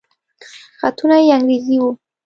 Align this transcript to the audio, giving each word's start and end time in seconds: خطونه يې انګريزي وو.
خطونه 0.79 1.15
يې 1.21 1.29
انګريزي 1.37 1.75
وو. 1.81 1.91